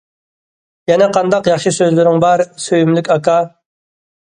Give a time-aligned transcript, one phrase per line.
[0.91, 3.39] يەنە قانداق ياخشى سۆزلىرىڭ بار، سۆيۈملۈك ئاكا؟!